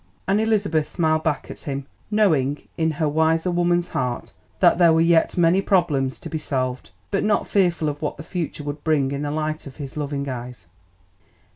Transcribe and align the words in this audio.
And 0.27 0.41
Elizabeth 0.41 0.87
smiled 0.87 1.21
back 1.23 1.51
at 1.51 1.59
him, 1.59 1.85
knowing 2.09 2.67
in 2.75 2.89
her 2.97 3.07
wiser 3.07 3.51
woman's 3.51 3.89
heart 3.89 4.33
that 4.59 4.79
there 4.79 4.91
were 4.91 4.99
yet 4.99 5.37
many 5.37 5.61
problems 5.61 6.19
to 6.21 6.27
be 6.27 6.39
solved, 6.39 6.89
but 7.11 7.23
not 7.23 7.45
fearful 7.45 7.87
of 7.87 8.01
what 8.01 8.17
the 8.17 8.23
future 8.23 8.63
would 8.63 8.83
bring 8.83 9.11
in 9.11 9.21
the 9.21 9.29
light 9.29 9.67
of 9.67 9.75
his 9.75 9.95
loving 9.95 10.27
eyes. 10.27 10.65